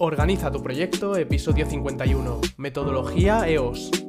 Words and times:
Organiza 0.00 0.48
tu 0.52 0.62
proyecto, 0.62 1.16
episodio 1.16 1.66
51. 1.66 2.40
Metodología 2.56 3.48
EOS. 3.48 4.07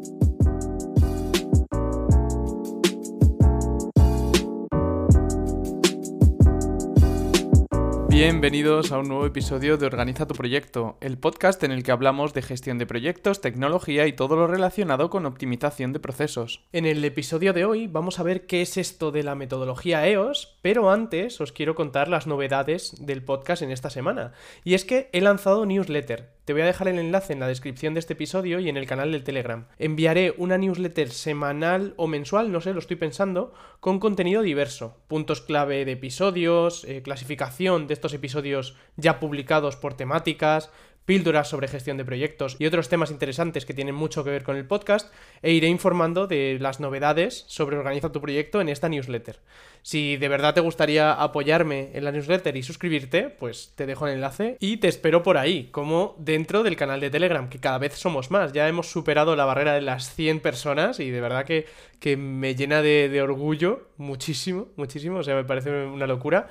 Bienvenidos 8.20 8.92
a 8.92 9.00
un 9.00 9.08
nuevo 9.08 9.26
episodio 9.26 9.78
de 9.78 9.86
Organiza 9.86 10.28
tu 10.28 10.34
proyecto, 10.34 10.98
el 11.00 11.18
podcast 11.18 11.64
en 11.64 11.72
el 11.72 11.84
que 11.84 11.94
hablamos 11.94 12.34
de 12.34 12.42
gestión 12.42 12.78
de 12.78 12.86
proyectos, 12.86 13.40
tecnología 13.40 14.08
y 14.08 14.12
todo 14.12 14.36
lo 14.36 14.46
relacionado 14.46 15.10
con 15.10 15.26
optimización 15.26 15.94
de 15.94 16.02
procesos. 16.02 16.66
En 16.74 16.86
el 16.86 17.06
episodio 17.06 17.54
de 17.54 17.64
hoy 17.64 17.88
vamos 17.88 18.20
a 18.20 18.24
ver 18.24 18.46
qué 18.46 18.62
es 18.62 18.76
esto 18.76 19.12
de 19.12 19.24
la 19.24 19.36
metodología 19.36 20.06
EOS, 20.06 20.58
pero 20.62 20.92
antes 20.92 21.40
os 21.40 21.54
quiero 21.54 21.76
contar 21.76 22.10
las 22.10 22.28
novedades 22.28 22.94
del 23.00 23.24
podcast 23.24 23.62
en 23.62 23.72
esta 23.72 23.90
semana. 23.90 24.34
Y 24.66 24.74
es 24.74 24.84
que 24.84 25.10
he 25.14 25.22
lanzado 25.22 25.66
newsletter. 25.66 26.39
Te 26.50 26.54
voy 26.54 26.64
a 26.64 26.66
dejar 26.66 26.88
el 26.88 26.98
enlace 26.98 27.32
en 27.34 27.40
la 27.40 27.48
descripción 27.48 27.94
de 27.94 28.00
este 28.00 28.14
episodio 28.14 28.60
y 28.60 28.70
en 28.70 28.78
el 28.78 28.88
canal 28.88 29.12
del 29.12 29.24
Telegram. 29.24 29.68
Enviaré 29.78 30.34
una 30.36 30.58
newsletter 30.58 31.12
semanal 31.12 31.94
o 31.96 32.08
mensual, 32.08 32.52
no 32.52 32.60
sé, 32.60 32.74
lo 32.74 32.80
estoy 32.80 32.96
pensando, 32.96 33.54
con 33.80 34.00
contenido 34.00 34.42
diverso. 34.42 34.98
Puntos 35.08 35.42
clave 35.42 35.86
de 35.86 35.92
episodios, 35.92 36.86
eh, 36.86 37.04
clasificación 37.04 37.86
de 37.86 37.94
estos 37.94 38.16
episodios 38.16 38.76
ya 38.98 39.20
publicados 39.20 39.76
por 39.76 39.94
temáticas, 39.94 40.72
píldoras 41.10 41.50
sobre 41.50 41.68
gestión 41.68 41.98
de 41.98 42.06
proyectos 42.06 42.56
y 42.60 42.68
otros 42.68 42.88
temas 42.88 43.10
interesantes 43.10 43.66
que 43.66 43.74
tienen 43.74 43.96
mucho 43.96 44.24
que 44.24 44.30
ver 44.30 44.44
con 44.44 44.56
el 44.56 44.68
podcast 44.68 45.12
e 45.42 45.52
iré 45.52 45.66
informando 45.68 46.28
de 46.28 46.60
las 46.62 46.80
novedades 46.80 47.46
sobre 47.48 47.78
Organiza 47.78 48.12
tu 48.12 48.22
proyecto 48.22 48.62
en 48.62 48.70
esta 48.70 48.90
newsletter. 48.90 49.40
Si 49.82 50.18
de 50.18 50.28
verdad 50.28 50.54
te 50.54 50.62
gustaría 50.62 51.14
apoyarme 51.14 51.90
en 51.96 52.04
la 52.04 52.12
newsletter 52.12 52.56
y 52.56 52.62
suscribirte, 52.62 53.24
pues 53.24 53.74
te 53.76 53.88
dejo 53.88 54.06
el 54.06 54.14
enlace 54.14 54.56
y 54.60 54.78
te 54.78 54.88
espero 54.88 55.24
por 55.24 55.40
ahí, 55.40 55.70
como 55.72 56.16
dentro 56.20 56.62
del 56.62 56.76
canal 56.76 57.00
de 57.00 57.10
Telegram, 57.10 57.50
que 57.50 57.60
cada 57.60 57.80
vez 57.80 57.96
somos 57.96 58.30
más. 58.30 58.54
Ya 58.54 58.68
hemos 58.68 58.92
superado 58.92 59.36
la 59.36 59.46
barrera 59.46 59.74
de 59.74 59.82
las 59.82 60.14
100 60.14 60.42
personas 60.42 61.00
y 61.00 61.10
de 61.10 61.22
verdad 61.22 61.44
que, 61.44 61.66
que 62.00 62.18
me 62.18 62.54
llena 62.54 62.84
de, 62.84 63.10
de 63.10 63.22
orgullo 63.24 63.88
muchísimo, 63.98 64.68
muchísimo, 64.76 65.18
o 65.18 65.24
sea, 65.24 65.34
me 65.34 65.44
parece 65.44 65.72
una 65.72 66.06
locura. 66.06 66.50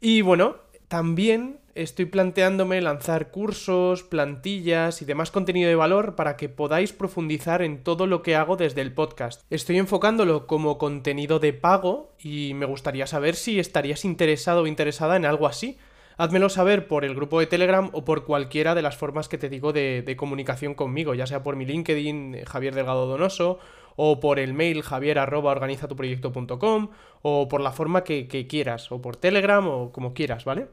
Y 0.00 0.20
bueno, 0.20 0.58
también 0.88 1.58
estoy 1.74 2.06
planteándome 2.06 2.80
lanzar 2.80 3.30
cursos, 3.30 4.02
plantillas 4.02 5.02
y 5.02 5.04
demás 5.04 5.30
contenido 5.30 5.68
de 5.68 5.74
valor 5.74 6.14
para 6.14 6.36
que 6.36 6.48
podáis 6.48 6.92
profundizar 6.92 7.62
en 7.62 7.82
todo 7.82 8.06
lo 8.06 8.22
que 8.22 8.36
hago 8.36 8.56
desde 8.56 8.80
el 8.80 8.92
podcast. 8.92 9.42
Estoy 9.50 9.78
enfocándolo 9.78 10.46
como 10.46 10.78
contenido 10.78 11.38
de 11.38 11.52
pago 11.52 12.14
y 12.18 12.54
me 12.54 12.66
gustaría 12.66 13.06
saber 13.06 13.34
si 13.34 13.58
estarías 13.58 14.04
interesado 14.04 14.62
o 14.62 14.66
interesada 14.66 15.16
en 15.16 15.26
algo 15.26 15.46
así. 15.46 15.78
Házmelo 16.18 16.48
saber 16.48 16.88
por 16.88 17.04
el 17.04 17.14
grupo 17.14 17.40
de 17.40 17.46
Telegram 17.46 17.90
o 17.92 18.06
por 18.06 18.24
cualquiera 18.24 18.74
de 18.74 18.80
las 18.80 18.96
formas 18.96 19.28
que 19.28 19.36
te 19.36 19.50
digo 19.50 19.74
de, 19.74 20.14
comunicación 20.16 20.74
conmigo, 20.74 21.14
ya 21.14 21.26
sea 21.26 21.42
por 21.42 21.56
mi 21.56 21.66
LinkedIn, 21.66 22.44
Javier 22.46 22.74
Delgado 22.74 23.06
Donoso, 23.06 23.58
o 23.96 24.20
por 24.20 24.38
el 24.38 24.54
mail 24.54 24.82
javier 24.82 25.18
o 27.22 27.48
por 27.48 27.60
la 27.60 27.72
forma 27.72 28.04
que, 28.04 28.28
que 28.28 28.46
quieras, 28.46 28.92
o 28.92 29.02
por 29.02 29.16
Telegram 29.16 29.66
o 29.66 29.90
como 29.92 30.14
quieras, 30.14 30.44
¿vale? 30.44 30.68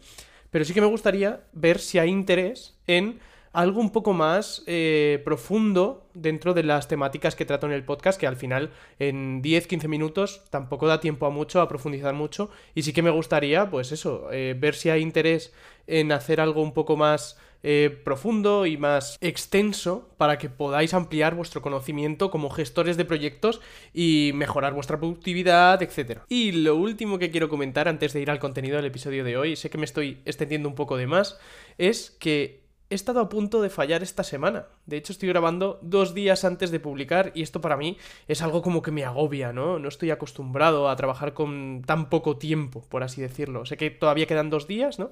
Pero 0.52 0.66
sí 0.66 0.74
que 0.74 0.82
me 0.82 0.88
gustaría 0.88 1.42
ver 1.54 1.80
si 1.80 1.98
hay 1.98 2.10
interés 2.10 2.78
en 2.86 3.20
algo 3.54 3.80
un 3.80 3.92
poco 3.92 4.14
más 4.14 4.64
eh, 4.66 5.22
profundo 5.24 6.10
dentro 6.14 6.54
de 6.54 6.64
las 6.64 6.88
temáticas 6.88 7.36
que 7.36 7.46
trato 7.46 7.68
en 7.68 7.74
el 7.74 7.86
podcast, 7.86 8.20
que 8.20 8.28
al 8.28 8.36
final 8.36 8.72
en 9.00 9.42
10-15 9.42 9.88
minutos 9.88 10.42
tampoco 10.50 10.88
da 10.88 11.00
tiempo 11.00 11.28
a 11.28 11.30
mucho, 11.30 11.62
a 11.62 11.68
profundizar 11.68 12.14
mucho, 12.14 12.50
y 12.74 12.82
sí 12.82 12.94
que 12.94 13.04
me 13.04 13.12
gustaría, 13.12 13.70
pues 13.70 13.92
eso, 13.92 14.28
eh, 14.32 14.56
ver 14.60 14.76
si 14.76 14.90
hay 14.90 15.02
interés 15.02 15.54
en 15.86 16.12
hacer 16.12 16.42
algo 16.42 16.62
un 16.62 16.74
poco 16.74 16.98
más 16.98 17.38
eh, 17.66 17.98
profundo 18.04 18.66
y 18.66 18.76
más 18.76 19.18
extenso 19.22 20.10
para 20.18 20.38
que 20.38 20.50
podáis 20.50 20.94
ampliar 20.94 21.34
vuestro 21.34 21.62
conocimiento 21.62 22.30
como 22.30 22.50
gestores 22.50 22.98
de 22.98 23.06
proyectos 23.06 23.62
y 23.94 24.32
mejorar 24.34 24.74
vuestra 24.74 24.98
productividad, 24.98 25.82
etc. 25.82 26.20
Y 26.28 26.52
lo 26.52 26.76
último 26.76 27.20
que 27.20 27.32
quiero 27.32 27.48
comentar 27.48 27.88
antes 27.88 28.12
de 28.12 28.22
ir 28.22 28.30
al 28.32 28.40
contenido 28.40 28.76
del 28.76 28.88
episodio 28.88 29.24
de 29.24 29.38
hoy, 29.38 29.56
sé 29.56 29.70
que 29.70 29.78
me 29.78 29.86
estoy 29.86 30.22
extendiendo 30.26 30.68
un 30.68 30.76
poco 30.76 30.98
de 30.98 31.08
más, 31.08 31.40
es 31.78 32.12
que 32.20 32.63
he 32.94 32.96
estado 32.96 33.20
a 33.20 33.30
punto 33.30 33.62
de 33.62 33.70
fallar 33.70 34.04
esta 34.04 34.24
semana. 34.24 34.68
De 34.86 34.98
hecho, 34.98 35.12
estoy 35.12 35.30
grabando 35.30 35.80
dos 35.82 36.14
días 36.14 36.46
antes 36.46 36.72
de 36.72 36.80
publicar 36.80 37.32
y 37.36 37.42
esto 37.42 37.60
para 37.60 37.78
mí 37.78 37.98
es 38.28 38.42
algo 38.42 38.62
como 38.62 38.82
que 38.82 38.92
me 38.92 39.04
agobia, 39.04 39.52
¿no? 39.52 39.80
No 39.80 39.90
estoy 39.90 40.12
acostumbrado 40.12 40.90
a 40.90 40.96
trabajar 40.96 41.34
con 41.34 41.82
tan 41.86 42.10
poco 42.10 42.38
tiempo, 42.38 42.86
por 42.90 43.04
así 43.04 43.22
decirlo. 43.22 43.66
Sé 43.66 43.78
que 43.78 43.90
todavía 43.90 44.28
quedan 44.28 44.50
dos 44.50 44.68
días, 44.68 45.00
¿no? 45.00 45.12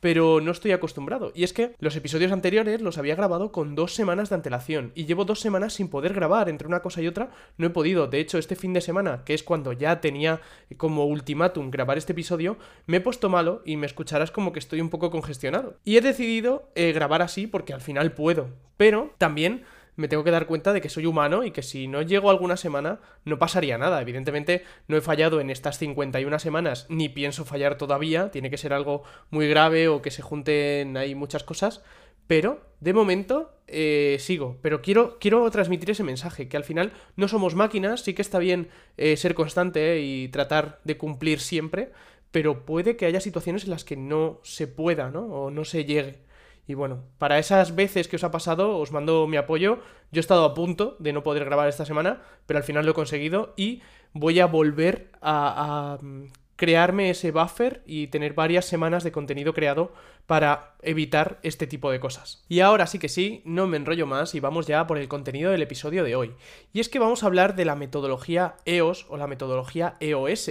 Pero 0.00 0.40
no 0.40 0.50
estoy 0.50 0.72
acostumbrado. 0.72 1.32
Y 1.34 1.44
es 1.44 1.52
que 1.52 1.74
los 1.78 1.96
episodios 1.96 2.32
anteriores 2.32 2.80
los 2.80 2.98
había 2.98 3.14
grabado 3.14 3.52
con 3.52 3.74
dos 3.74 3.94
semanas 3.94 4.28
de 4.28 4.36
antelación 4.36 4.92
y 4.94 5.06
llevo 5.06 5.24
dos 5.24 5.40
semanas 5.40 5.74
sin 5.74 5.88
poder 5.88 6.14
grabar. 6.14 6.48
Entre 6.48 6.68
una 6.68 6.80
cosa 6.80 7.02
y 7.02 7.08
otra 7.08 7.30
no 7.56 7.66
he 7.66 7.70
podido. 7.70 8.06
De 8.06 8.20
hecho, 8.20 8.38
este 8.38 8.56
fin 8.56 8.72
de 8.72 8.80
semana, 8.80 9.22
que 9.24 9.34
es 9.34 9.42
cuando 9.42 9.72
ya 9.72 10.00
tenía 10.00 10.40
como 10.76 11.06
ultimátum 11.06 11.70
grabar 11.70 11.98
este 11.98 12.12
episodio, 12.12 12.56
me 12.86 12.98
he 12.98 13.00
puesto 13.00 13.28
malo 13.28 13.62
y 13.64 13.76
me 13.76 13.86
escucharás 13.86 14.30
como 14.30 14.52
que 14.52 14.58
estoy 14.58 14.80
un 14.80 14.90
poco 14.90 15.10
congestionado. 15.10 15.78
Y 15.84 15.96
he 15.96 16.00
decidido 16.00 16.70
eh, 16.74 16.92
grabar 16.92 17.22
así 17.22 17.46
porque 17.46 17.72
al 17.72 17.80
final 17.80 18.12
puedo. 18.12 18.48
Pero 18.76 19.14
también 19.18 19.64
me 19.96 20.08
tengo 20.08 20.24
que 20.24 20.30
dar 20.30 20.46
cuenta 20.46 20.72
de 20.72 20.80
que 20.80 20.88
soy 20.88 21.06
humano 21.06 21.44
y 21.44 21.50
que 21.50 21.62
si 21.62 21.88
no 21.88 22.02
llego 22.02 22.30
alguna 22.30 22.56
semana 22.56 23.00
no 23.24 23.38
pasaría 23.38 23.78
nada. 23.78 24.00
Evidentemente 24.00 24.64
no 24.88 24.96
he 24.96 25.00
fallado 25.00 25.40
en 25.40 25.50
estas 25.50 25.78
51 25.78 26.38
semanas 26.38 26.86
ni 26.88 27.08
pienso 27.08 27.44
fallar 27.44 27.78
todavía, 27.78 28.30
tiene 28.30 28.50
que 28.50 28.58
ser 28.58 28.72
algo 28.72 29.02
muy 29.30 29.48
grave 29.48 29.88
o 29.88 30.02
que 30.02 30.10
se 30.10 30.22
junten 30.22 30.96
ahí 30.96 31.14
muchas 31.14 31.44
cosas, 31.44 31.82
pero 32.26 32.60
de 32.80 32.92
momento 32.92 33.52
eh, 33.66 34.16
sigo. 34.20 34.58
Pero 34.62 34.82
quiero, 34.82 35.18
quiero 35.18 35.50
transmitir 35.50 35.90
ese 35.90 36.04
mensaje, 36.04 36.48
que 36.48 36.56
al 36.56 36.64
final 36.64 36.92
no 37.16 37.28
somos 37.28 37.54
máquinas, 37.54 38.02
sí 38.02 38.14
que 38.14 38.22
está 38.22 38.38
bien 38.38 38.68
eh, 38.96 39.16
ser 39.16 39.34
constante 39.34 40.00
y 40.00 40.28
tratar 40.28 40.80
de 40.84 40.96
cumplir 40.96 41.40
siempre, 41.40 41.92
pero 42.30 42.66
puede 42.66 42.96
que 42.96 43.06
haya 43.06 43.20
situaciones 43.20 43.64
en 43.64 43.70
las 43.70 43.84
que 43.84 43.96
no 43.96 44.40
se 44.42 44.66
pueda, 44.66 45.10
¿no? 45.10 45.26
O 45.26 45.50
no 45.50 45.64
se 45.64 45.84
llegue. 45.84 46.25
Y 46.66 46.74
bueno, 46.74 47.04
para 47.18 47.38
esas 47.38 47.76
veces 47.76 48.08
que 48.08 48.16
os 48.16 48.24
ha 48.24 48.30
pasado, 48.30 48.78
os 48.78 48.90
mando 48.90 49.26
mi 49.26 49.36
apoyo. 49.36 49.80
Yo 50.10 50.18
he 50.18 50.20
estado 50.20 50.44
a 50.44 50.54
punto 50.54 50.96
de 50.98 51.12
no 51.12 51.22
poder 51.22 51.44
grabar 51.44 51.68
esta 51.68 51.84
semana, 51.84 52.22
pero 52.46 52.58
al 52.58 52.64
final 52.64 52.84
lo 52.84 52.90
he 52.90 52.94
conseguido 52.94 53.54
y 53.56 53.82
voy 54.12 54.40
a 54.40 54.46
volver 54.46 55.10
a, 55.22 55.98
mm, 56.00 56.24
crearme 56.56 57.10
ese 57.10 57.30
buffer 57.30 57.82
y 57.86 58.08
tener 58.08 58.32
varias 58.32 58.64
semanas 58.64 59.04
de 59.04 59.12
contenido 59.12 59.52
creado 59.52 59.92
para 60.26 60.74
evitar 60.82 61.38
este 61.42 61.66
tipo 61.66 61.90
de 61.90 62.00
cosas. 62.00 62.44
Y 62.48 62.60
ahora 62.60 62.86
sí 62.86 62.98
que 62.98 63.08
sí, 63.08 63.42
no 63.44 63.66
me 63.66 63.76
enrollo 63.76 64.06
más 64.06 64.34
y 64.34 64.40
vamos 64.40 64.66
ya 64.66 64.86
por 64.86 64.98
el 64.98 65.08
contenido 65.08 65.50
del 65.50 65.62
episodio 65.62 66.04
de 66.04 66.16
hoy. 66.16 66.34
Y 66.72 66.80
es 66.80 66.88
que 66.88 66.98
vamos 66.98 67.22
a 67.22 67.26
hablar 67.26 67.56
de 67.56 67.64
la 67.64 67.76
metodología 67.76 68.56
EOS 68.64 69.06
o 69.08 69.16
la 69.16 69.26
metodología 69.26 69.94
EOS, 70.00 70.50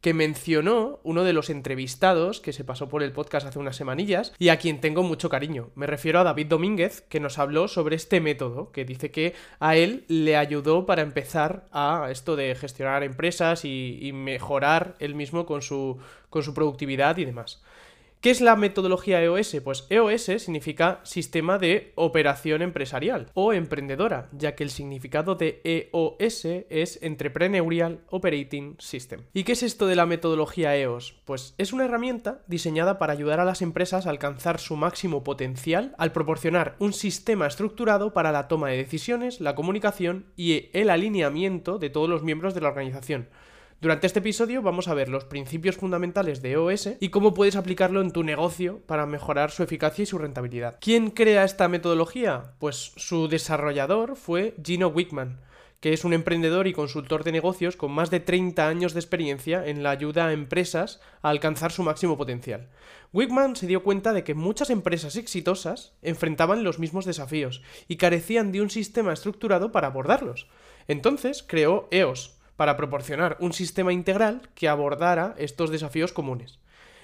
que 0.00 0.14
mencionó 0.14 1.00
uno 1.02 1.24
de 1.24 1.32
los 1.32 1.50
entrevistados 1.50 2.40
que 2.40 2.52
se 2.52 2.64
pasó 2.64 2.88
por 2.88 3.02
el 3.02 3.12
podcast 3.12 3.46
hace 3.46 3.58
unas 3.58 3.76
semanillas 3.76 4.32
y 4.38 4.50
a 4.50 4.58
quien 4.58 4.80
tengo 4.80 5.02
mucho 5.02 5.28
cariño. 5.28 5.70
Me 5.74 5.86
refiero 5.86 6.20
a 6.20 6.24
David 6.24 6.46
Domínguez, 6.46 7.00
que 7.02 7.20
nos 7.20 7.38
habló 7.38 7.66
sobre 7.66 7.96
este 7.96 8.20
método, 8.20 8.70
que 8.70 8.84
dice 8.84 9.10
que 9.10 9.34
a 9.58 9.76
él 9.76 10.04
le 10.08 10.36
ayudó 10.36 10.86
para 10.86 11.02
empezar 11.02 11.66
a 11.72 12.08
esto 12.10 12.36
de 12.36 12.54
gestionar 12.54 13.02
empresas 13.02 13.64
y, 13.64 14.12
mejorar 14.14 14.94
él 14.98 15.14
mismo 15.14 15.46
con 15.46 15.62
su, 15.62 15.98
con 16.30 16.42
su 16.42 16.54
productividad 16.54 17.16
y 17.18 17.24
demás. 17.24 17.62
¿Qué 18.20 18.30
es 18.30 18.40
la 18.40 18.56
metodología 18.56 19.22
EOS? 19.22 19.58
Pues 19.62 19.86
EOS 19.90 20.42
significa 20.42 21.00
Sistema 21.04 21.58
de 21.58 21.92
Operación 21.94 22.62
Empresarial 22.62 23.30
o 23.34 23.52
Emprendedora, 23.52 24.28
ya 24.32 24.54
que 24.54 24.64
el 24.64 24.70
significado 24.70 25.34
de 25.34 25.60
EOS 25.62 26.46
es 26.70 26.98
Entrepreneurial 27.02 28.00
Operating 28.08 28.74
System. 28.78 29.20
¿Y 29.32 29.44
qué 29.44 29.52
es 29.52 29.62
esto 29.62 29.86
de 29.86 29.94
la 29.96 30.06
metodología 30.06 30.76
EOS? 30.76 31.14
Pues 31.24 31.54
es 31.58 31.72
una 31.72 31.84
herramienta 31.84 32.42
diseñada 32.48 32.98
para 32.98 33.12
ayudar 33.12 33.38
a 33.38 33.44
las 33.44 33.62
empresas 33.62 34.06
a 34.06 34.10
alcanzar 34.10 34.58
su 34.58 34.76
máximo 34.76 35.22
potencial 35.22 35.94
al 35.98 36.12
proporcionar 36.12 36.74
un 36.78 36.94
sistema 36.94 37.46
estructurado 37.46 38.12
para 38.12 38.32
la 38.32 38.48
toma 38.48 38.70
de 38.70 38.78
decisiones, 38.78 39.40
la 39.40 39.54
comunicación 39.54 40.26
y 40.36 40.70
el 40.72 40.90
alineamiento 40.90 41.78
de 41.78 41.90
todos 41.90 42.08
los 42.08 42.22
miembros 42.22 42.54
de 42.54 42.62
la 42.62 42.68
organización 42.68 43.28
durante 43.80 44.06
este 44.06 44.20
episodio 44.20 44.62
vamos 44.62 44.88
a 44.88 44.94
ver 44.94 45.08
los 45.08 45.24
principios 45.24 45.76
fundamentales 45.76 46.42
de 46.42 46.52
EOS 46.52 46.90
y 47.00 47.10
cómo 47.10 47.34
puedes 47.34 47.56
aplicarlo 47.56 48.00
en 48.00 48.10
tu 48.10 48.22
negocio 48.22 48.80
para 48.86 49.06
mejorar 49.06 49.50
su 49.50 49.62
eficacia 49.62 50.02
y 50.02 50.06
su 50.06 50.18
rentabilidad. 50.18 50.78
¿Quién 50.80 51.10
crea 51.10 51.44
esta 51.44 51.68
metodología? 51.68 52.54
Pues 52.58 52.92
su 52.96 53.28
desarrollador 53.28 54.16
fue 54.16 54.54
Gino 54.64 54.88
Wickman 54.88 55.40
que 55.80 55.92
es 55.92 56.04
un 56.04 56.12
emprendedor 56.12 56.66
y 56.66 56.72
consultor 56.72 57.22
de 57.22 57.32
negocios 57.32 57.76
con 57.76 57.92
más 57.92 58.10
de 58.10 58.20
30 58.20 58.66
años 58.66 58.94
de 58.94 59.00
experiencia 59.00 59.66
en 59.66 59.82
la 59.82 59.90
ayuda 59.90 60.26
a 60.26 60.32
empresas 60.32 61.00
a 61.22 61.28
alcanzar 61.28 61.70
su 61.70 61.82
máximo 61.82 62.16
potencial. 62.16 62.70
Wickman 63.12 63.56
se 63.56 63.66
dio 63.66 63.82
cuenta 63.82 64.12
de 64.12 64.24
que 64.24 64.34
muchas 64.34 64.70
empresas 64.70 65.16
exitosas 65.16 65.92
enfrentaban 66.02 66.64
los 66.64 66.78
mismos 66.78 67.04
desafíos 67.04 67.62
y 67.88 67.96
carecían 67.96 68.52
de 68.52 68.62
un 68.62 68.70
sistema 68.70 69.12
estructurado 69.12 69.70
para 69.70 69.88
abordarlos. 69.88 70.48
Entonces 70.88 71.44
creó 71.46 71.88
EOS, 71.90 72.35
para 72.56 72.76
proporcionar 72.76 73.36
un 73.40 73.52
sistema 73.52 73.92
integral 73.92 74.48
que 74.54 74.68
abordara 74.68 75.34
estos 75.38 75.70
desafíos 75.70 76.12
comunes. 76.12 76.58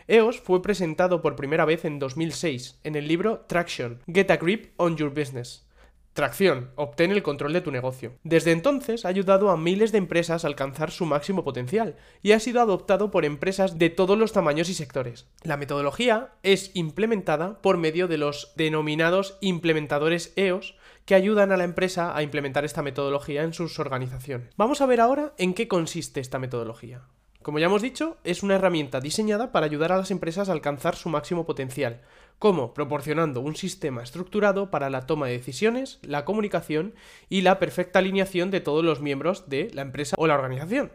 EOS 0.08 0.40
fue 0.40 0.62
presentado 0.62 1.22
por 1.22 1.36
primera 1.36 1.64
vez 1.64 1.84
en 1.84 1.98
2006 1.98 2.80
en 2.82 2.96
el 2.96 3.06
libro 3.06 3.44
Traction, 3.46 4.00
Get 4.12 4.30
a 4.30 4.36
Grip 4.36 4.72
on 4.76 4.96
Your 4.96 5.10
Business. 5.10 5.66
Tracción, 6.12 6.72
obtén 6.76 7.10
el 7.10 7.22
control 7.22 7.54
de 7.54 7.62
tu 7.62 7.70
negocio. 7.70 8.18
Desde 8.22 8.52
entonces 8.52 9.06
ha 9.06 9.08
ayudado 9.08 9.48
a 9.48 9.56
miles 9.56 9.92
de 9.92 9.98
empresas 9.98 10.44
a 10.44 10.48
alcanzar 10.48 10.90
su 10.90 11.06
máximo 11.06 11.42
potencial 11.42 11.96
y 12.20 12.32
ha 12.32 12.40
sido 12.40 12.60
adoptado 12.60 13.10
por 13.10 13.24
empresas 13.24 13.78
de 13.78 13.88
todos 13.88 14.18
los 14.18 14.32
tamaños 14.32 14.68
y 14.68 14.74
sectores. 14.74 15.26
La 15.42 15.56
metodología 15.56 16.34
es 16.42 16.70
implementada 16.74 17.62
por 17.62 17.78
medio 17.78 18.08
de 18.08 18.18
los 18.18 18.52
denominados 18.56 19.38
implementadores 19.40 20.34
EOS 20.36 20.74
que 21.04 21.14
ayudan 21.14 21.52
a 21.52 21.56
la 21.56 21.64
empresa 21.64 22.16
a 22.16 22.22
implementar 22.22 22.64
esta 22.64 22.82
metodología 22.82 23.42
en 23.42 23.52
sus 23.52 23.78
organizaciones. 23.78 24.48
Vamos 24.56 24.80
a 24.80 24.86
ver 24.86 25.00
ahora 25.00 25.34
en 25.38 25.54
qué 25.54 25.68
consiste 25.68 26.20
esta 26.20 26.38
metodología. 26.38 27.02
Como 27.42 27.58
ya 27.58 27.66
hemos 27.66 27.82
dicho, 27.82 28.18
es 28.22 28.44
una 28.44 28.54
herramienta 28.54 29.00
diseñada 29.00 29.50
para 29.50 29.66
ayudar 29.66 29.90
a 29.90 29.96
las 29.96 30.12
empresas 30.12 30.48
a 30.48 30.52
alcanzar 30.52 30.94
su 30.94 31.08
máximo 31.08 31.44
potencial. 31.44 32.02
¿Cómo? 32.38 32.72
Proporcionando 32.72 33.40
un 33.40 33.56
sistema 33.56 34.02
estructurado 34.02 34.70
para 34.70 34.90
la 34.90 35.06
toma 35.06 35.26
de 35.26 35.32
decisiones, 35.38 35.98
la 36.02 36.24
comunicación 36.24 36.94
y 37.28 37.40
la 37.40 37.58
perfecta 37.58 37.98
alineación 37.98 38.52
de 38.52 38.60
todos 38.60 38.84
los 38.84 39.00
miembros 39.00 39.48
de 39.48 39.70
la 39.74 39.82
empresa 39.82 40.14
o 40.18 40.26
la 40.28 40.34
organización. 40.34 40.92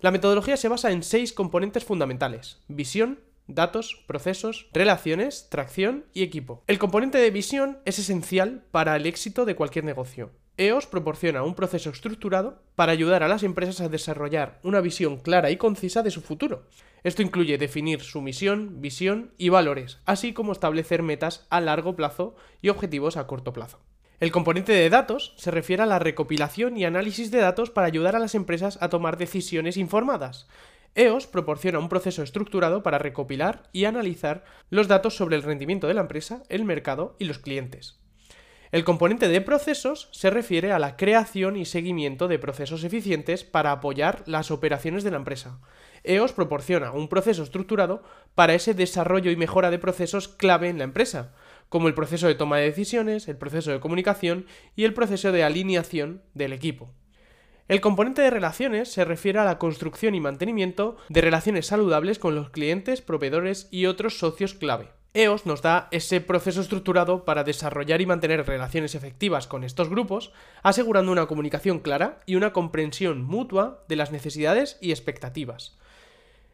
La 0.00 0.12
metodología 0.12 0.56
se 0.56 0.68
basa 0.68 0.92
en 0.92 1.02
seis 1.02 1.32
componentes 1.32 1.84
fundamentales. 1.84 2.60
Visión, 2.68 3.20
datos, 3.46 4.02
procesos, 4.06 4.68
relaciones, 4.72 5.48
tracción 5.50 6.04
y 6.12 6.22
equipo. 6.22 6.62
El 6.66 6.78
componente 6.78 7.18
de 7.18 7.30
visión 7.30 7.78
es 7.84 7.98
esencial 7.98 8.64
para 8.70 8.96
el 8.96 9.06
éxito 9.06 9.44
de 9.44 9.56
cualquier 9.56 9.84
negocio. 9.84 10.30
EOS 10.56 10.86
proporciona 10.86 11.42
un 11.42 11.54
proceso 11.54 11.88
estructurado 11.88 12.62
para 12.74 12.92
ayudar 12.92 13.22
a 13.22 13.28
las 13.28 13.42
empresas 13.42 13.80
a 13.80 13.88
desarrollar 13.88 14.60
una 14.62 14.82
visión 14.82 15.16
clara 15.16 15.50
y 15.50 15.56
concisa 15.56 16.02
de 16.02 16.10
su 16.10 16.20
futuro. 16.20 16.66
Esto 17.02 17.22
incluye 17.22 17.56
definir 17.56 18.02
su 18.02 18.20
misión, 18.20 18.82
visión 18.82 19.32
y 19.38 19.48
valores, 19.48 20.00
así 20.04 20.34
como 20.34 20.52
establecer 20.52 21.02
metas 21.02 21.46
a 21.48 21.62
largo 21.62 21.96
plazo 21.96 22.36
y 22.60 22.68
objetivos 22.68 23.16
a 23.16 23.26
corto 23.26 23.54
plazo. 23.54 23.80
El 24.20 24.32
componente 24.32 24.72
de 24.72 24.90
datos 24.90 25.32
se 25.38 25.50
refiere 25.50 25.82
a 25.82 25.86
la 25.86 25.98
recopilación 25.98 26.76
y 26.76 26.84
análisis 26.84 27.30
de 27.30 27.38
datos 27.38 27.70
para 27.70 27.86
ayudar 27.86 28.14
a 28.14 28.18
las 28.18 28.34
empresas 28.34 28.76
a 28.82 28.90
tomar 28.90 29.16
decisiones 29.16 29.78
informadas. 29.78 30.46
EOS 30.94 31.26
proporciona 31.26 31.78
un 31.78 31.88
proceso 31.88 32.22
estructurado 32.22 32.82
para 32.82 32.98
recopilar 32.98 33.68
y 33.72 33.84
analizar 33.84 34.44
los 34.70 34.88
datos 34.88 35.16
sobre 35.16 35.36
el 35.36 35.42
rendimiento 35.42 35.86
de 35.86 35.94
la 35.94 36.00
empresa, 36.00 36.42
el 36.48 36.64
mercado 36.64 37.16
y 37.18 37.26
los 37.26 37.38
clientes. 37.38 38.00
El 38.72 38.84
componente 38.84 39.26
de 39.26 39.40
procesos 39.40 40.08
se 40.12 40.30
refiere 40.30 40.70
a 40.70 40.78
la 40.78 40.96
creación 40.96 41.56
y 41.56 41.64
seguimiento 41.64 42.28
de 42.28 42.38
procesos 42.38 42.84
eficientes 42.84 43.42
para 43.42 43.72
apoyar 43.72 44.22
las 44.26 44.52
operaciones 44.52 45.02
de 45.02 45.10
la 45.10 45.16
empresa. 45.16 45.60
EOS 46.04 46.32
proporciona 46.32 46.92
un 46.92 47.08
proceso 47.08 47.42
estructurado 47.42 48.04
para 48.36 48.54
ese 48.54 48.74
desarrollo 48.74 49.32
y 49.32 49.36
mejora 49.36 49.70
de 49.70 49.80
procesos 49.80 50.28
clave 50.28 50.68
en 50.68 50.78
la 50.78 50.84
empresa, 50.84 51.34
como 51.68 51.88
el 51.88 51.94
proceso 51.94 52.28
de 52.28 52.36
toma 52.36 52.58
de 52.58 52.66
decisiones, 52.66 53.26
el 53.26 53.36
proceso 53.36 53.72
de 53.72 53.80
comunicación 53.80 54.46
y 54.76 54.84
el 54.84 54.94
proceso 54.94 55.32
de 55.32 55.42
alineación 55.42 56.22
del 56.34 56.52
equipo. 56.52 56.92
El 57.70 57.80
componente 57.80 58.20
de 58.22 58.30
relaciones 58.30 58.92
se 58.92 59.04
refiere 59.04 59.38
a 59.38 59.44
la 59.44 59.58
construcción 59.58 60.16
y 60.16 60.20
mantenimiento 60.20 60.96
de 61.08 61.20
relaciones 61.20 61.68
saludables 61.68 62.18
con 62.18 62.34
los 62.34 62.50
clientes, 62.50 63.00
proveedores 63.00 63.68
y 63.70 63.86
otros 63.86 64.18
socios 64.18 64.54
clave. 64.54 64.88
EOS 65.14 65.46
nos 65.46 65.62
da 65.62 65.86
ese 65.92 66.20
proceso 66.20 66.62
estructurado 66.62 67.24
para 67.24 67.44
desarrollar 67.44 68.00
y 68.00 68.06
mantener 68.06 68.44
relaciones 68.44 68.96
efectivas 68.96 69.46
con 69.46 69.62
estos 69.62 69.88
grupos, 69.88 70.32
asegurando 70.64 71.12
una 71.12 71.26
comunicación 71.26 71.78
clara 71.78 72.18
y 72.26 72.34
una 72.34 72.52
comprensión 72.52 73.22
mutua 73.22 73.84
de 73.86 73.94
las 73.94 74.10
necesidades 74.10 74.76
y 74.80 74.90
expectativas. 74.90 75.78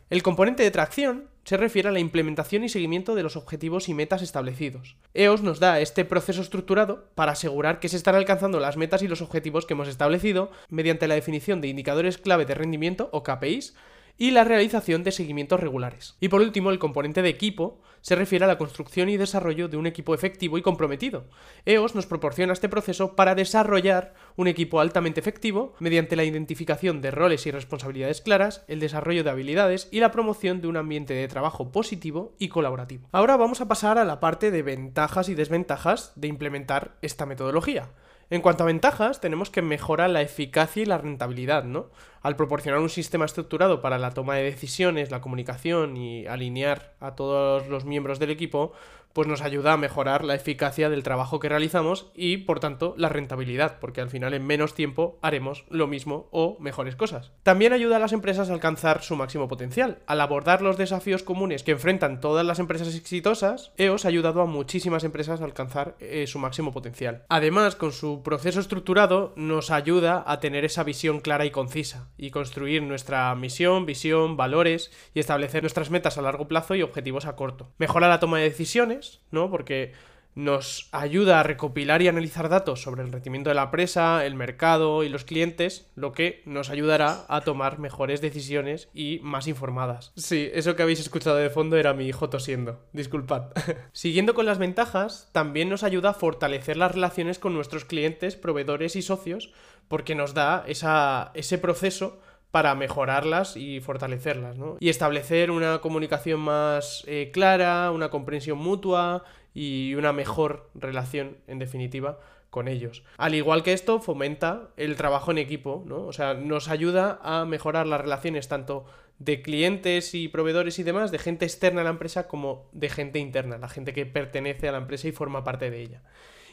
El 0.09 0.23
componente 0.23 0.63
de 0.63 0.71
tracción 0.71 1.29
se 1.43 1.57
refiere 1.57 1.89
a 1.89 1.93
la 1.93 1.99
implementación 1.99 2.63
y 2.63 2.69
seguimiento 2.69 3.17
de 3.17 3.25
los 3.25 3.35
objetivos 3.35 3.89
y 3.89 3.95
metas 3.95 4.23
establecidos. 4.23 4.97
EOS 5.15 5.43
nos 5.43 5.59
da 5.59 5.81
este 5.81 6.05
proceso 6.05 6.43
estructurado 6.43 7.11
para 7.17 7.33
asegurar 7.33 7.81
que 7.81 7.89
se 7.89 7.97
están 7.97 8.15
alcanzando 8.15 8.61
las 8.61 8.77
metas 8.77 9.03
y 9.03 9.09
los 9.09 9.21
objetivos 9.21 9.67
que 9.67 9.75
hemos 9.75 9.89
establecido 9.89 10.53
mediante 10.69 11.09
la 11.09 11.17
definición 11.17 11.61
de 11.61 11.69
indicadores 11.69 12.19
clave 12.19 12.47
de 12.47 12.55
rendimiento 12.55 13.09
o 13.13 13.25
KPIs, 13.25 13.75
y 14.19 14.31
la 14.31 14.45
realización 14.45 15.05
de 15.05 15.13
seguimientos 15.13 15.61
regulares. 15.61 16.17
Y 16.21 16.29
por 16.29 16.41
último, 16.41 16.71
el 16.71 16.79
componente 16.79 17.23
de 17.23 17.29
equipo 17.29 17.81
se 18.01 18.15
refiere 18.15 18.45
a 18.45 18.49
la 18.49 18.59
construcción 18.59 19.09
y 19.09 19.17
desarrollo 19.17 19.69
de 19.69 19.77
un 19.77 19.87
equipo 19.87 20.15
efectivo 20.15 20.59
y 20.59 20.63
comprometido. 20.63 21.25
EOS 21.65 21.95
nos 21.95 22.07
proporciona 22.07 22.53
este 22.53 22.69
proceso 22.69 23.17
para 23.17 23.35
desarrollar 23.35 24.15
un 24.37 24.47
equipo 24.47 24.81
altamente 24.81 25.19
efectivo 25.19 25.75
mediante 25.81 26.15
la 26.15 26.23
identificación 26.23 27.01
de 27.01 27.11
roles 27.11 27.47
y 27.47 27.51
responsabilidades 27.51 28.21
claras, 28.21 28.65
el 28.69 28.79
desarrollo 28.79 29.25
de 29.25 29.31
habilidades 29.31 29.89
y 29.91 30.01
la 30.01 30.13
promoción 30.13 30.61
de 30.61 30.69
un 30.69 30.77
ambiente 30.77 31.15
de 31.15 31.27
trabajo 31.27 31.73
positivo 31.73 32.35
y 32.39 32.49
colaborativo. 32.49 33.09
Ahora 33.11 33.37
vamos 33.37 33.61
a 33.61 33.69
pasar 33.69 33.99
a 33.99 34.05
la 34.05 34.21
parte 34.21 34.51
de 34.51 34.63
ventajas 34.63 35.29
y 35.29 35.35
desventajas 35.35 36.13
de 36.15 36.29
implementar 36.29 36.97
esta 37.03 37.27
metodología. 37.27 37.91
En 38.29 38.41
cuanto 38.41 38.65
a 38.65 38.67
ventajas, 38.67 39.21
tenemos 39.21 39.51
que 39.51 39.63
mejorar 39.63 40.11
la 40.11 40.21
eficacia 40.21 40.83
y 40.83 40.87
la 40.87 40.99
rentabilidad, 40.99 41.63
¿no? 41.63 41.91
Al 42.23 42.35
proporcionar 42.35 42.81
un 42.81 42.89
sistema 42.89 43.25
estructurado 43.25 43.81
para 43.81 43.99
la 43.99 44.11
toma 44.11 44.35
de 44.35 44.43
decisiones, 44.43 45.13
la 45.13 45.21
comunicación 45.21 45.97
y 45.97 46.27
alinear 46.27 46.95
a 46.99 47.15
todos 47.15 47.69
los 47.69 47.85
miembros 47.85 48.19
del 48.19 48.31
equipo, 48.31 48.73
pues 49.17 49.29
nos 49.29 49.41
ayuda 49.41 49.73
a 49.73 49.79
mejorar 49.79 50.27
la 50.27 50.35
eficacia 50.35 50.91
del 50.91 51.03
trabajo 51.03 51.41
que 51.41 51.49
realizamos 51.49 52.11
y, 52.15 52.37
por 52.37 52.61
tanto, 52.61 52.93
la 52.99 53.09
rentabilidad, 53.09 53.79
porque 53.81 54.03
al 54.03 54.11
final 54.11 54.35
en 54.35 54.47
menos 54.47 54.75
tiempo 54.75 55.19
haremos 55.23 55.65
lo 55.71 55.87
mismo 55.87 56.29
o 56.33 56.59
mejores 56.61 56.97
cosas. 56.97 57.33
También 57.43 57.73
ayuda 57.73 57.97
a 57.97 57.99
las 57.99 58.13
empresas 58.13 58.51
a 58.51 58.53
alcanzar 58.53 59.03
su 59.03 59.17
máximo 59.17 59.49
potencial. 59.49 60.01
Al 60.07 60.21
abordar 60.21 60.61
los 60.61 60.77
desafíos 60.77 61.23
comunes 61.23 61.63
que 61.63 61.71
enfrentan 61.71 62.21
todas 62.21 62.45
las 62.45 62.59
empresas 62.59 62.95
exitosas, 62.95 63.73
EOS 63.79 64.05
ha 64.05 64.09
ayudado 64.09 64.43
a 64.43 64.47
muchísimas 64.47 65.03
empresas 65.03 65.41
a 65.41 65.47
alcanzar 65.47 65.97
eh, 65.99 66.27
su 66.27 66.39
máximo 66.39 66.71
potencial. 66.71 67.25
Además, 67.31 67.75
con 67.75 67.93
su 67.93 68.23
proceso 68.23 68.61
estructurado, 68.61 69.33
nos 69.35 69.71
ayuda 69.71 70.25
a 70.27 70.41
tener 70.41 70.67
esa 70.67 70.85
visión 70.85 71.21
clara 71.21 71.47
y 71.47 71.51
concisa 71.51 72.11
y 72.19 72.33
construir 72.33 72.83
nuestra 72.83 73.35
misión, 73.35 73.87
visión, 73.87 74.37
valores 74.37 74.93
y 75.15 75.21
establecer 75.21 75.63
nuestras 75.63 75.89
metas 75.89 76.19
a 76.19 76.23
largo 76.23 76.49
plazo 76.49 76.75
y 76.75 76.83
objetivos 76.83 77.25
a 77.25 77.35
corto. 77.35 77.73
Mejora 77.79 78.11
la 78.11 78.21
toma 78.21 78.37
de 78.37 78.51
decisiones, 78.51 79.06
¿no? 79.31 79.51
Porque 79.51 79.93
nos 80.37 80.91
ayuda 80.93 81.41
a 81.41 81.43
recopilar 81.43 82.03
y 82.03 82.09
analizar 82.09 82.51
datos 82.51 82.83
sobre 82.83 83.03
el 83.03 83.11
rendimiento 83.11 83.49
de 83.49 83.55
la 83.55 83.65
empresa, 83.65 84.25
el 84.27 84.35
mercado 84.35 85.03
y 85.03 85.09
los 85.09 85.25
clientes, 85.25 85.91
lo 85.97 86.13
que 86.13 86.43
nos 86.45 86.69
ayudará 86.69 87.25
a 87.29 87.41
tomar 87.41 87.79
mejores 87.79 88.21
decisiones 88.21 88.91
y 88.93 89.19
más 89.23 89.49
informadas. 89.49 90.13
Sí, 90.15 90.51
eso 90.53 90.77
que 90.77 90.83
habéis 90.83 91.01
escuchado 91.01 91.37
de 91.37 91.49
fondo 91.49 91.79
era 91.79 91.95
mi 91.95 92.07
hijo 92.07 92.29
tosiendo, 92.29 92.85
disculpad. 92.93 93.47
Siguiendo 93.93 94.35
con 94.35 94.45
las 94.45 94.59
ventajas, 94.59 95.31
también 95.33 95.71
nos 95.71 95.83
ayuda 95.83 96.11
a 96.11 96.15
fortalecer 96.15 96.77
las 96.77 96.93
relaciones 96.93 97.39
con 97.39 97.55
nuestros 97.55 97.87
clientes, 97.87 98.37
proveedores 98.37 98.95
y 98.95 99.01
socios, 99.01 99.53
porque 99.89 100.15
nos 100.15 100.35
da 100.35 100.65
esa, 100.67 101.31
ese 101.33 101.57
proceso 101.57 102.21
para 102.57 102.75
mejorarlas 102.75 103.55
y 103.55 103.81
fortalecerlas, 103.81 104.57
¿no? 104.57 104.79
Y 104.81 104.89
establecer 104.89 105.51
una 105.51 105.83
comunicación 105.83 106.41
más 106.41 107.05
eh, 107.07 107.31
clara, 107.31 107.91
una 107.91 108.09
comprensión 108.09 108.57
mutua 108.57 109.25
y 109.53 109.95
una 109.95 110.15
mejor 110.15 110.71
relación, 110.75 111.37
en 111.49 111.59
definitiva, 111.59 112.19
con 112.49 112.67
ellos. 112.67 113.05
Al 113.19 113.35
igual 113.35 113.63
que 113.63 113.75
esto, 113.75 114.01
fomenta 114.01 114.71
el 114.79 114.97
trabajo 114.97 115.33
en 115.33 115.37
equipo, 115.37 115.85
¿no? 115.85 116.07
O 116.07 116.15
sea, 116.15 116.33
nos 116.33 116.71
ayuda 116.71 117.21
a 117.23 117.45
mejorar 117.45 117.87
las 117.87 118.01
relaciones 118.01 118.49
tanto 118.49 118.87
de 119.19 119.43
clientes 119.43 120.15
y 120.15 120.29
proveedores 120.29 120.79
y 120.79 120.83
demás, 120.83 121.11
de 121.11 121.19
gente 121.19 121.45
externa 121.45 121.83
a 121.83 121.85
la 121.85 121.91
empresa 121.91 122.27
como 122.27 122.71
de 122.73 122.89
gente 122.89 123.19
interna, 123.19 123.59
la 123.59 123.69
gente 123.69 123.93
que 123.93 124.07
pertenece 124.07 124.67
a 124.67 124.73
la 124.73 124.79
empresa 124.79 125.09
y 125.09 125.13
forma 125.13 125.45
parte 125.45 125.71
de 125.71 125.83
ella. 125.83 126.03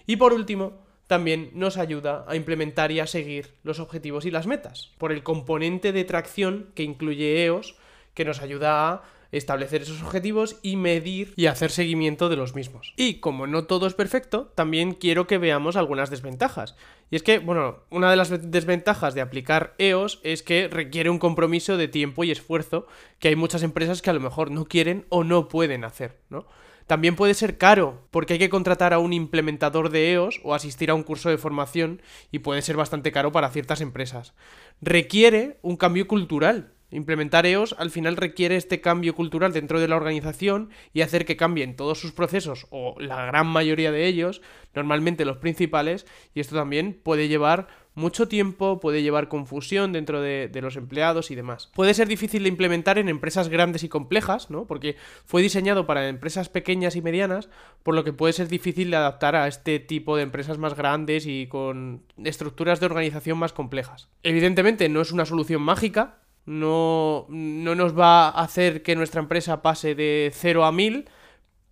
Y 0.06 0.18
por 0.18 0.34
último, 0.34 0.84
también 1.14 1.52
nos 1.54 1.78
ayuda 1.78 2.26
a 2.28 2.36
implementar 2.36 2.92
y 2.92 3.00
a 3.00 3.06
seguir 3.06 3.54
los 3.62 3.80
objetivos 3.80 4.26
y 4.26 4.32
las 4.32 4.48
metas, 4.48 4.90
por 4.98 5.12
el 5.12 5.22
componente 5.22 5.92
de 5.92 6.06
tracción 6.06 6.72
que 6.74 6.82
incluye 6.82 7.46
EOS, 7.46 7.76
que 8.16 8.26
nos 8.26 8.42
ayuda 8.42 8.90
a 8.90 9.04
establecer 9.32 9.84
esos 9.84 10.02
objetivos 10.02 10.58
y 10.64 10.76
medir 10.76 11.36
y 11.36 11.46
hacer 11.46 11.70
seguimiento 11.70 12.30
de 12.30 12.36
los 12.36 12.56
mismos. 12.56 12.96
Y 12.98 13.20
como 13.20 13.46
no 13.46 13.66
todo 13.66 13.86
es 13.86 13.94
perfecto, 13.94 14.52
también 14.56 14.96
quiero 14.96 15.28
que 15.28 15.38
veamos 15.38 15.76
algunas 15.76 16.10
desventajas. 16.10 16.76
Y 17.12 17.16
es 17.16 17.22
que, 17.22 17.38
bueno, 17.38 17.84
una 17.92 18.10
de 18.10 18.16
las 18.16 18.32
desventajas 18.50 19.14
de 19.14 19.22
aplicar 19.22 19.76
EOS 19.78 20.20
es 20.24 20.42
que 20.42 20.68
requiere 20.68 21.12
un 21.12 21.20
compromiso 21.20 21.78
de 21.78 21.88
tiempo 21.88 22.24
y 22.24 22.32
esfuerzo 22.32 22.88
que 23.20 23.28
hay 23.28 23.36
muchas 23.36 23.62
empresas 23.62 24.02
que 24.02 24.10
a 24.10 24.14
lo 24.14 24.20
mejor 24.20 24.50
no 24.50 24.66
quieren 24.66 25.06
o 25.10 25.24
no 25.24 25.48
pueden 25.48 25.84
hacer, 25.84 26.18
¿no? 26.32 26.48
También 26.88 27.16
puede 27.16 27.34
ser 27.34 27.58
caro, 27.58 28.08
porque 28.12 28.34
hay 28.34 28.40
que 28.40 28.50
contratar 28.50 28.94
a 28.94 29.00
un 29.00 29.14
implementador 29.14 29.90
de 29.90 30.12
EOS 30.14 30.42
o 30.44 30.54
asistir 30.54 30.90
a 30.90 30.96
un 30.96 31.04
curso 31.04 31.30
de 31.30 31.38
formación 31.38 32.02
y 32.32 32.40
puede 32.40 32.62
ser 32.62 32.76
bastante 32.76 33.12
caro 33.12 33.32
para 33.32 33.50
ciertas 33.50 33.82
empresas. 33.82 34.34
Requiere 34.82 35.58
un 35.62 35.78
cambio 35.78 36.08
cultural. 36.08 36.74
Implementar 36.92 37.48
EOS 37.48 37.76
al 37.80 37.90
final 37.90 38.18
requiere 38.18 38.56
este 38.56 38.80
cambio 38.80 39.16
cultural 39.16 39.52
dentro 39.52 39.80
de 39.80 39.88
la 39.88 39.96
organización 39.96 40.70
y 40.94 41.02
hacer 41.02 41.26
que 41.26 41.38
cambien 41.38 41.76
todos 41.76 42.00
sus 42.00 42.12
procesos 42.12 42.68
o 42.70 42.96
la 43.00 43.26
gran 43.26 43.48
mayoría 43.48 43.92
de 43.92 44.06
ellos, 44.06 44.44
normalmente 44.76 45.26
los 45.26 45.38
principales, 45.38 46.06
y 46.36 46.40
esto 46.40 46.56
también 46.56 47.00
puede 47.02 47.28
llevar 47.28 47.68
mucho 47.96 48.28
tiempo, 48.28 48.80
puede 48.80 49.04
llevar 49.04 49.28
confusión 49.28 49.94
dentro 49.94 50.22
de, 50.22 50.50
los 50.62 50.76
empleados 50.76 51.32
y 51.32 51.36
demás. 51.36 51.70
Puede 51.74 51.94
ser 51.94 52.08
difícil 52.08 52.44
de 52.44 52.50
implementar 52.50 52.98
en 52.98 53.10
empresas 53.10 53.50
grandes 53.50 53.84
y 53.84 53.90
complejas, 53.90 54.50
¿no? 54.50 54.66
Porque 54.66 54.96
fue 55.26 55.42
diseñado 55.42 55.86
para 55.86 56.08
empresas 56.08 56.50
pequeñas 56.50 56.96
y 56.96 57.02
medianas, 57.02 57.50
por 57.84 57.96
lo 57.96 58.04
que 58.04 58.14
puede 58.14 58.34
ser 58.34 58.48
difícil 58.48 58.90
de 58.92 58.98
adaptar 58.98 59.36
a 59.36 59.48
este 59.48 59.80
tipo 59.80 60.16
de 60.16 60.24
empresas 60.24 60.58
más 60.58 60.76
grandes 60.76 61.26
y 61.28 61.48
con 61.48 62.04
estructuras 62.24 62.80
de 62.80 62.88
organización 62.88 63.38
más 63.38 63.54
complejas. 63.54 64.10
Evidentemente 64.24 64.90
no 64.90 65.02
es 65.02 65.12
una 65.12 65.26
solución 65.26 65.62
mágica, 65.62 66.20
no, 66.46 67.26
no 67.30 67.76
nos 67.76 67.98
va 67.98 68.28
a 68.28 68.42
hacer 68.42 68.84
que 68.84 68.96
nuestra 68.96 69.22
empresa 69.22 69.62
pase 69.62 69.96
de 69.96 70.32
0 70.34 70.66
a 70.66 70.72
1000, 70.72 71.10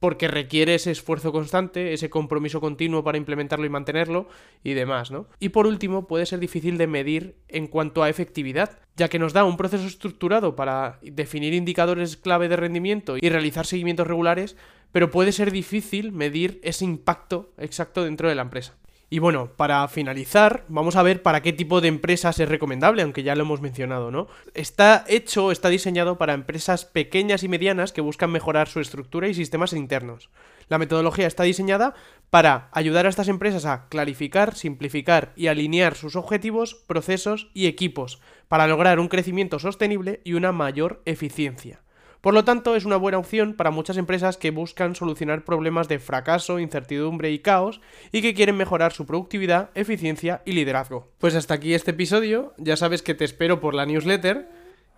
porque 0.02 0.28
requiere 0.28 0.74
ese 0.74 0.90
esfuerzo 0.90 1.32
constante, 1.32 1.94
ese 1.94 2.10
compromiso 2.10 2.60
continuo 2.60 3.04
para 3.04 3.20
implementarlo 3.20 3.68
y 3.68 3.70
mantenerlo 3.70 4.28
y 4.64 4.74
demás, 4.74 5.12
¿no? 5.12 5.28
Y 5.40 5.50
por 5.50 5.68
último, 5.68 6.08
puede 6.08 6.26
ser 6.26 6.40
difícil 6.40 6.80
de 6.80 6.88
medir 6.88 7.36
en 7.48 7.68
cuanto 7.68 8.02
a 8.02 8.10
efectividad, 8.10 8.80
ya 8.96 9.10
que 9.10 9.20
nos 9.20 9.32
da 9.32 9.44
un 9.44 9.58
proceso 9.58 9.86
estructurado 9.86 10.56
para 10.56 10.98
definir 11.04 11.54
indicadores 11.54 12.18
clave 12.18 12.50
de 12.50 12.56
rendimiento 12.56 13.16
y 13.22 13.30
realizar 13.30 13.68
seguimientos 13.68 14.08
regulares, 14.08 14.58
pero 14.92 15.12
puede 15.12 15.32
ser 15.32 15.52
difícil 15.52 16.12
medir 16.12 16.60
ese 16.64 16.84
impacto 16.84 17.54
exacto 17.60 18.04
dentro 18.04 18.28
de 18.28 18.34
la 18.34 18.42
empresa. 18.42 18.74
Y 19.14 19.20
bueno, 19.20 19.52
para 19.58 19.86
finalizar, 19.90 20.64
vamos 20.70 20.96
a 20.96 21.04
ver 21.04 21.22
para 21.22 21.42
qué 21.42 21.52
tipo 21.52 21.82
de 21.82 21.90
empresas 21.90 22.40
es 22.40 22.48
recomendable, 22.48 23.02
aunque 23.02 23.24
ya 23.24 23.36
lo 23.36 23.42
hemos 23.44 23.60
mencionado, 23.60 24.10
¿no? 24.10 24.30
Está 24.54 25.04
hecho, 25.06 25.52
está 25.52 25.68
diseñado 25.68 26.18
para 26.18 26.34
empresas 26.34 26.86
pequeñas 26.86 27.44
y 27.44 27.50
medianas 27.50 27.92
que 27.92 28.00
buscan 28.00 28.32
mejorar 28.32 28.70
su 28.70 28.80
estructura 28.80 29.28
y 29.28 29.34
sistemas 29.34 29.74
internos. 29.74 30.30
La 30.70 30.78
metodología 30.78 31.28
está 31.28 31.44
diseñada 31.44 31.94
para 32.30 32.70
ayudar 32.72 33.06
a 33.06 33.10
estas 33.10 33.28
empresas 33.28 33.66
a 33.66 33.90
clarificar, 33.90 34.56
simplificar 34.56 35.34
y 35.36 35.48
alinear 35.48 35.96
sus 35.96 36.16
objetivos, 36.16 36.76
procesos 36.76 37.50
y 37.54 37.66
equipos, 37.66 38.22
para 38.48 38.66
lograr 38.66 38.98
un 39.02 39.10
crecimiento 39.10 39.60
sostenible 39.60 40.22
y 40.24 40.36
una 40.36 40.54
mayor 40.54 41.02
eficiencia. 41.04 41.82
Por 42.22 42.36
lo 42.36 42.46
tanto, 42.46 42.76
es 42.76 42.86
una 42.86 42.98
buena 42.98 43.18
opción 43.18 43.56
para 43.56 43.72
muchas 43.72 43.98
empresas 43.98 44.38
que 44.38 44.52
buscan 44.52 44.94
solucionar 44.94 45.44
problemas 45.44 45.88
de 45.88 45.98
fracaso, 45.98 46.60
incertidumbre 46.60 47.32
y 47.32 47.40
caos 47.40 47.82
y 48.12 48.22
que 48.22 48.36
quieren 48.36 48.58
mejorar 48.58 48.94
su 48.94 49.08
productividad, 49.08 49.72
eficiencia 49.74 50.44
y 50.46 50.52
liderazgo. 50.52 51.10
Pues 51.18 51.34
hasta 51.34 51.56
aquí 51.56 51.74
este 51.74 51.92
episodio, 51.92 52.54
ya 52.58 52.78
sabes 52.78 53.02
que 53.02 53.16
te 53.16 53.26
espero 53.26 53.60
por 53.60 53.74
la 53.74 53.88
newsletter. 53.88 54.48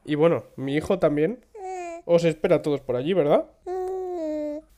Y 0.04 0.16
bueno, 0.16 0.44
mi 0.58 0.76
hijo 0.76 1.00
también. 1.00 1.46
Os 2.06 2.26
espera 2.26 2.58
a 2.58 2.62
todos 2.62 2.82
por 2.82 2.98
allí, 2.98 3.14
¿verdad? 3.14 3.46